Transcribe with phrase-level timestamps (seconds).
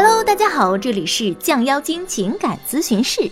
[0.00, 3.28] Hello，大家好，这里是降妖精情感咨询室。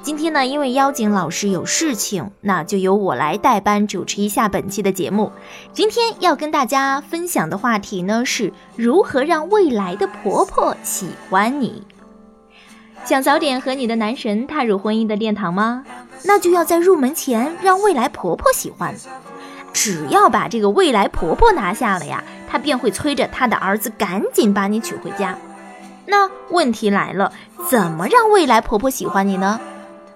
[0.00, 5.32] 今天呢，因为妖精老师有事情，那就由我来代班主持一下本期的节目。
[5.72, 11.82] 今天要跟大家分享的话题呢，是如何让未来的婆婆喜欢你。
[13.04, 15.84] 想早点和你的男神踏入婚姻的殿堂吗？
[16.22, 18.94] 那就要在入门前让未来婆婆喜欢。
[19.72, 25.36] 只要把这个未来婆婆拿下了呀，她便会催着她的儿子赶紧把你娶回家。
[26.10, 27.30] 那问题来了，
[27.68, 29.60] 怎么让未来婆婆喜欢你呢？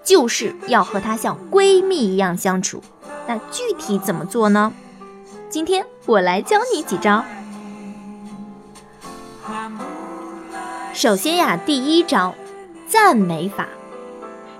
[0.03, 2.83] 就是要和她像闺蜜一样相处。
[3.27, 4.73] 那具体怎么做呢？
[5.51, 7.23] 今天我来教你几招。
[10.95, 12.35] 首先呀，第一招，
[12.89, 13.69] 赞美法。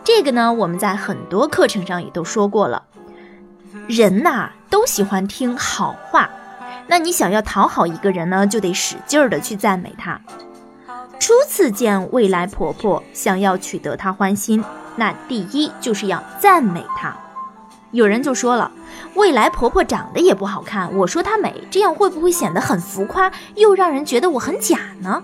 [0.05, 2.85] 这个呢，我们在很多课程上也都说过了。
[3.89, 6.29] 人呐，都喜欢听好话。
[6.89, 10.21] 那你想要讨好一个人呢，就得使劲儿的去赞美他。
[11.23, 14.65] 初次见未来婆婆，想要取得她欢心，
[14.97, 17.17] 那第一就是要赞美她。
[17.93, 18.73] 有人就说了，
[19.15, 25.23] 未来婆婆长得也不好看，我说她美，这样会不会显得很浮夸，又让人觉得我很假呢？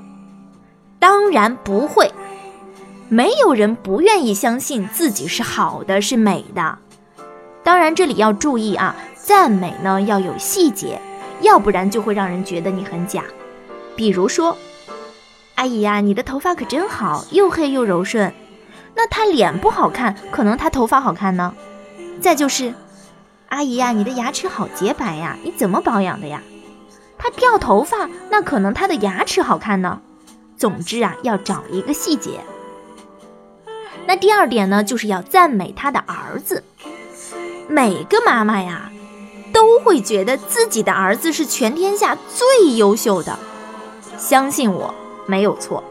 [1.00, 2.12] 当然不会，
[3.08, 6.78] 没有人不愿意相信自己是好的，是美的。
[7.64, 11.01] 当然这里要注意啊，赞美呢要有细节，
[11.41, 13.25] 要不然就会让人觉得你很假。
[13.97, 14.56] 比如说。
[15.59, 18.33] 阿姨呀，你的头发可真好，又黑又柔顺。
[18.95, 21.53] 那她脸不好看，可能她头发好看呢。
[22.20, 22.73] 再就是，
[23.48, 26.41] 阿姨呀，你的牙齿好洁白呀，你怎么保养的呀？
[27.19, 30.01] 她掉头发，那可能她的牙齿好看呢。
[30.56, 32.39] 总之啊，要找一个细节。
[34.06, 36.62] 那第二点呢，就是要赞美她的儿子。
[37.67, 38.92] 每个妈妈呀，
[39.53, 43.36] 都会觉得自己的儿子是全天下最优秀的。
[44.17, 44.95] 相信我。
[45.29, 45.84] 没有错，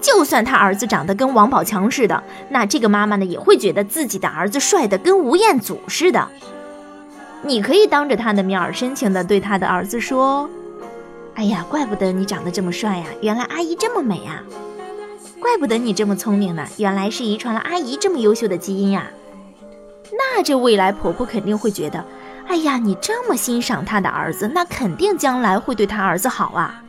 [0.00, 6.28] 就算他儿子长得跟王宝强似的，那这个妈妈呢也会觉得自己的儿子帅得跟吴彦祖似的。
[7.42, 10.48] 你可以当着他的面儿深情地对他的儿子说
[11.34, 14.42] ：“哎呀，怪不得你长得这么帅呀，原来阿姨这么美啊！
[15.40, 19.06] 怪不得你这么聪明呢，原来是遗传了阿姨这么优秀的基因呀。”
[20.12, 22.04] 那这未来婆婆肯定会觉得
[22.48, 26.82] ：“哎呀，你这么欣赏他的儿子，那肯定将来会对他儿子好啊。”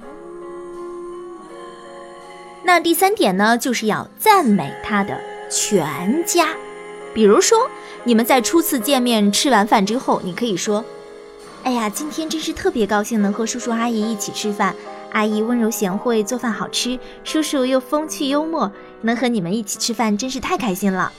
[2.67, 5.17] 那第三点呢，就是要赞美他的
[5.49, 6.49] 全家。
[7.13, 7.69] 比如说，
[8.03, 10.83] 你们在初次见面吃完饭之后，你可以说
[11.63, 14.75] ：“哎呀，今天真是特别高兴能和叔叔阿姨一起吃饭。
[15.13, 21.09] 阿姨温柔贤惠，做饭好吃；叔叔又风趣幽默，能和你们一起吃饭真是太开心了。”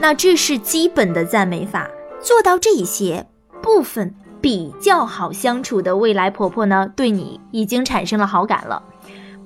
[0.00, 1.86] 那这是基本的赞美法，
[2.22, 3.26] 做到这一些
[3.60, 8.82] 部分比较好相处的未来婆婆呢，对你已经产生了好感了。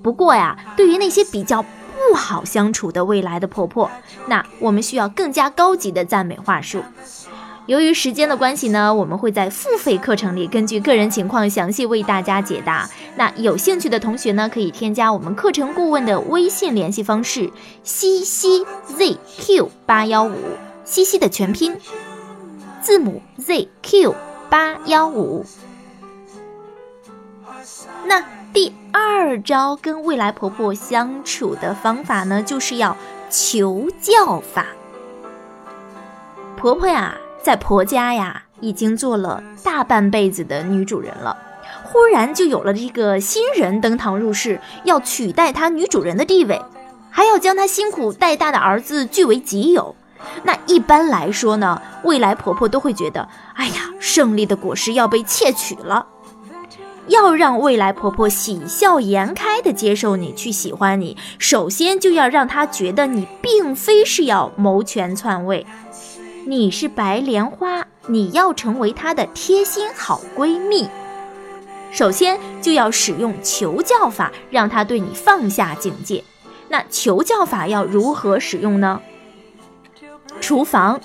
[0.07, 3.91] 不过呀，对于那些比较不好相处的未来的婆婆，
[4.29, 6.81] 那我们需要更加高级的赞美话术。
[7.67, 12.89] 由于时间的关系呢，我们会在付费课程里根据个人情况详细为大家解答。
[13.17, 17.51] 那有兴趣的同学呢，可以添加我们课程顾问的微信联系方式：
[17.83, 18.65] 西西
[18.97, 20.39] zq 八幺五，
[20.85, 21.77] 西西的全拼，
[22.81, 24.15] 字母 zq
[24.49, 25.45] 八幺五。
[28.07, 28.36] 那。
[28.57, 32.97] 第二招跟未来婆婆相处的方法呢，就是要
[33.29, 34.65] 求教法。
[36.57, 41.37] 婆婆呀，在婆家呀，已经做了大半辈子的女主人了，
[41.83, 46.59] 忽然就有了这个新人登堂入室，要取代她女主人的地位，
[47.11, 49.95] 还要将她辛苦带大的儿子据为己有。
[50.45, 56.07] 那一般来说呢，未来婆婆都会觉得，哎呀，胜利的果实要被窃取了。
[57.09, 65.65] 要让未来婆婆喜笑颜开的接受你，去喜欢你，首先就要让她觉得你并非是要谋权篡位，
[66.47, 70.89] 你是白莲花，你要成为她的贴心好闺蜜。
[71.93, 76.25] 首先就要使用求教法，让她对你放下警戒。
[76.69, 79.01] 那求教法要如何使用呢？
[80.41, 81.01] 厨房。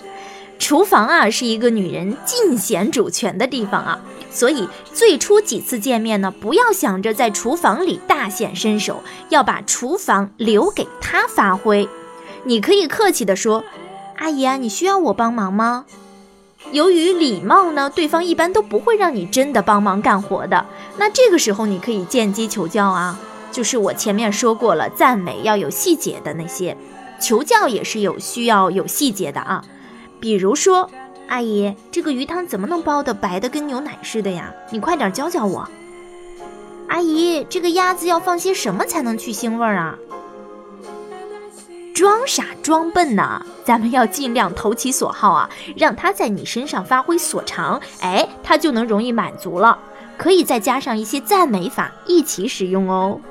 [0.57, 3.99] 厨房啊，是一个女人尽显主权的地方啊，
[4.31, 11.87] 所以最初几次见面呢，不要想着在厨房里大显身手，要把厨房留给他发挥。
[12.45, 13.63] 你可以客气地说
[14.17, 15.85] ：“阿姨啊，你需要我帮忙吗？”
[16.71, 20.65] 由于礼貌呢，对方一般都不会让你真的帮忙干活的。
[20.97, 23.19] 那这个时候你可以见机求教啊，
[23.51, 26.77] 就是我前面说过了，赞美要有细节的那些，
[27.19, 29.65] 求教也是有需要有细节的啊。
[30.19, 30.89] 比如说，
[31.31, 34.53] 阿姨，这个鱼汤怎么能煲的白的跟牛奶似的呀？
[34.69, 35.65] 你快点教教我。
[36.89, 39.97] 阿姨，这个鸭子要放些什么才能去腥味儿啊？
[41.95, 49.79] 装傻装笨呢，咱们要尽量投其所好啊，让他在你身上发挥所长，哎，他就能容易满足了。
[50.17, 53.21] 可以再加上一些赞美法一起使用哦，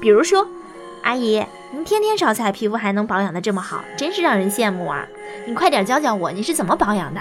[0.00, 0.46] 比如说，
[1.02, 5.04] 阿姨，您天天烧菜，皮肤还能保养的这么好，真是让人羡慕啊！
[5.44, 7.20] 你快点教教我，你是怎么保养的？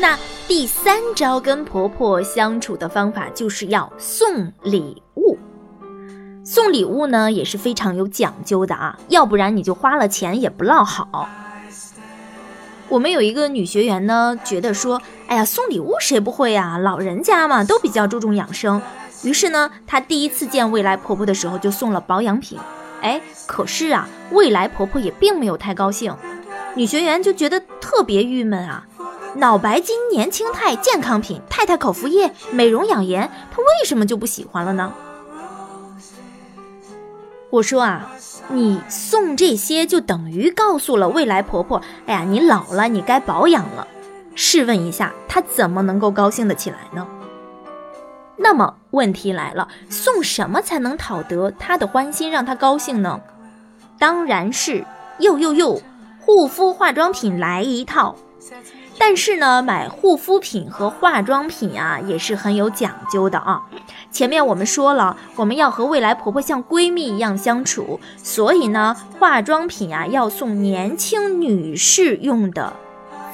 [0.00, 5.38] 那第三招跟婆婆相处的方法就是要送礼物。
[6.44, 11.28] 送礼物呢也是非常有讲究的啊，要不然你就花了钱也不落好。
[12.88, 16.76] 我们有一个女学员呢，觉得说，哎呀，送礼物谁不会呀？
[16.78, 18.82] 老人家嘛都比较注重养生。
[19.22, 22.58] 于是呢，她第一次见未来婆婆的时候就送了保养品。
[23.00, 26.14] 哎，可是啊，未来婆婆也并没有太高兴。
[26.74, 28.86] 女学员就觉得特别郁闷啊，
[29.36, 34.92] 脑白金、年轻态、健康品、太太口服液、美容养颜，她为什么就不喜欢了呢？
[37.50, 38.12] 我说啊，
[38.48, 43.86] 你送这些就等于告诉了未来婆婆，哎呀，你老了，你该保养了。
[44.34, 47.06] 试问一下，她怎么能够高兴得起来呢？
[48.38, 53.20] 那么问题来了，送什么才能讨得她的欢心，让她高兴呢？
[53.98, 54.84] 当然是
[55.18, 55.82] 又又又，
[56.20, 58.14] 护肤化妆品来一套。
[59.00, 63.62] 但是呢，买护肤品和化妆品啊，也是很有讲究的啊。
[64.10, 72.72] 前面我们说了，我们要和未来婆婆像闺蜜一样相处，所以呢，化妆品啊要送年轻女士用的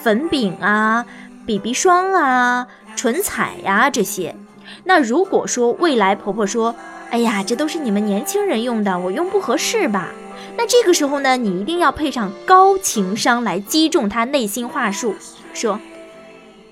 [0.03, 1.07] 粉饼啊、
[1.47, 2.67] BB 霜啊、
[2.97, 4.35] 唇彩呀这些。
[4.83, 6.75] 那如果说未来婆婆说，
[7.11, 10.09] 哎呀，这都是你们年轻人用的，我用不合适吧？
[10.57, 15.15] 那这个时候呢，你一定要配上高情商来击中她内心话术。
[15.53, 15.79] 说，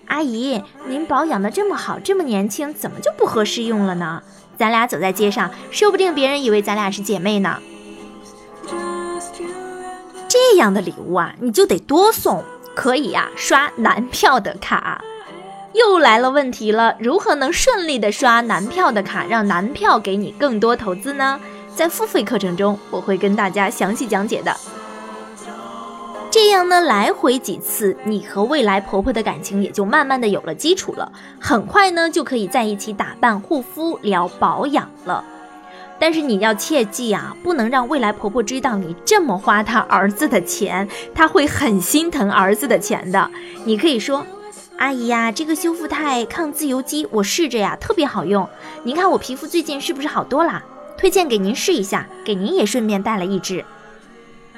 [0.07, 4.23] 阿姨，您保养的这么好，这么年轻，怎么就不合适用了呢？
[4.59, 7.59] 咱俩走在街上，说不定别人以为咱俩是姐妹呢。
[10.29, 12.43] 这样的礼物啊，你就得多送，
[12.75, 15.03] 可以呀，刷男票的卡。
[15.75, 21.41] 又来了问题了，如何能顺利的刷男票的卡，让男票给你更多投资呢？
[21.75, 24.55] 在付费课程中，我会跟大家详细讲解的。
[26.31, 31.11] 这样呢，来回几次，你和未来婆婆的感情也就慢慢的有了基础了。
[31.41, 35.25] 很快呢，就可以在一起打扮、护肤、聊保养了。
[35.99, 43.31] 但是你要切记啊，不能让未来婆婆知道你这么花她儿子的钱，她会很心疼儿子的钱的。
[43.65, 44.27] 你可以说，
[44.83, 48.49] 阿姨呀，这个修复肽抗自由基我试着呀，特别好用。
[48.83, 50.61] 您看我皮肤最近是不是好多啦？
[50.99, 53.65] 推荐给您试一下，给您也顺便带了一支。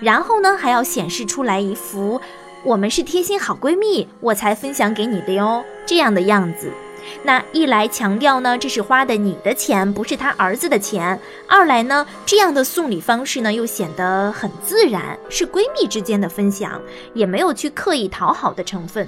[0.01, 2.19] 然后呢，还要显示出来一副
[2.65, 6.73] 我们是贴心好闺蜜，我才分享给你的哟这样的样子。
[7.23, 16.81] 那一来强调呢，这是花的你的钱，不是他儿子的钱；二来呢，这样的送礼方式呢，又显得很自然，是闺蜜之间的分享，
[17.13, 19.07] 也没有去刻意讨好的成分。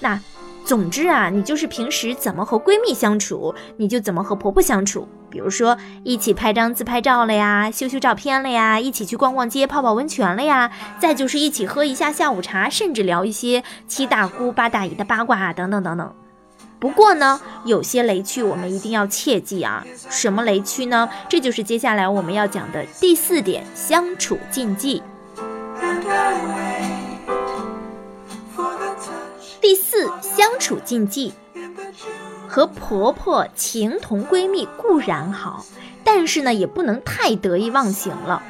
[0.00, 0.18] 那。
[0.66, 5.06] 总之啊，你就是平时怎么和闺蜜相处，你就怎么和婆婆相处。
[5.30, 16.12] 比如说，一起拍张自拍照了呀，修修照片了呀，一起去逛逛街、泡泡温泉了呀，再就是一起喝一下下午茶，甚至聊一些七大姑八大姨的八卦啊，等等等等。
[16.80, 19.86] 不过呢，有些雷区我们一定要切记啊。
[20.10, 21.08] 什么雷区呢？
[21.28, 25.00] 这就是接下来我们要讲的第四点：相处禁忌。
[29.60, 30.08] 第四，
[30.66, 31.32] 相处禁忌，
[32.48, 35.64] 和婆婆情同闺蜜固然好，
[36.02, 38.42] 但是呢，也不能太得意忘形了。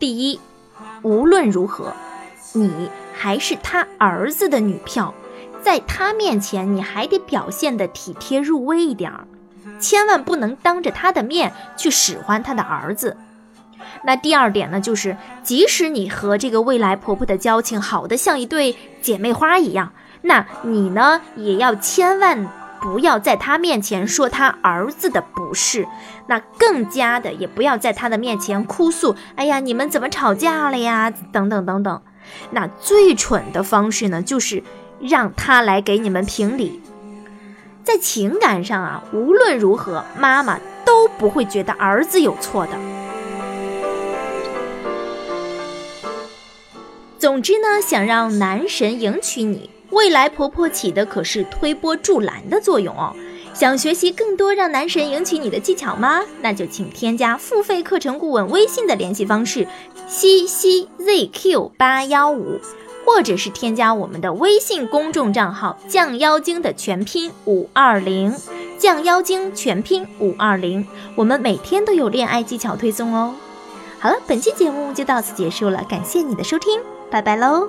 [0.00, 0.40] 第一，
[1.02, 1.92] 无论如何，
[2.52, 5.14] 你还是他儿子的女票，
[5.62, 9.24] 在他面前，你还得表现的体贴入微一点儿，
[9.78, 13.16] 千万不能当着他的面去使唤他的儿子。
[14.02, 22.48] 那第二点呢，就是即使你和这个未来婆婆的交情好的像一对姐妹花一样，那你呢也要千万
[22.80, 25.86] 不要在他面前说他儿子的不是，
[26.26, 31.12] 那更加的也不要在他的面前哭诉，哎呀，你们怎么吵架了呀？
[31.32, 32.02] 等等等等。
[32.50, 34.62] 那最蠢的方式呢，就是
[35.00, 36.80] 让他来给你们评理。
[37.84, 42.72] 在情感上啊，无论如何，妈妈都不会觉得儿子有错的。
[47.18, 53.14] 总之呢，想让男神迎娶你，未来婆婆起的可是推波助澜的作用哦。
[53.54, 56.20] 想学习更多让男神迎娶你的技巧吗？
[56.40, 59.66] 那就请添加付费课程顾问微信的联系方式：
[60.08, 62.60] 西西 zq 八幺五。
[63.04, 68.32] 或者是添加我们的微信公众账号“降妖精”的全拼五二零
[68.78, 73.34] ，“降妖精”全拼五二零，我们每天都有恋爱技巧推送哦。
[73.98, 76.80] 好了，本期节目就到此结束了，感谢你的收听，
[77.10, 77.68] 拜拜喽。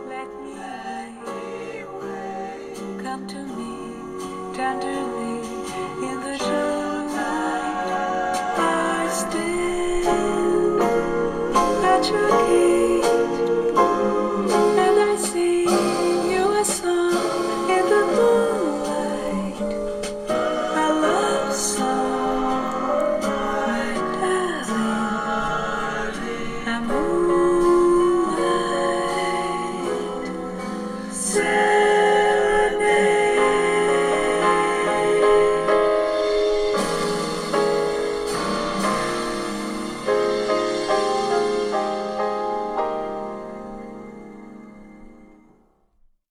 [26.74, 27.13] amor.